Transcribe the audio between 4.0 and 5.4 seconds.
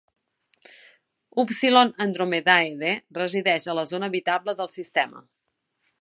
habitable del sistema.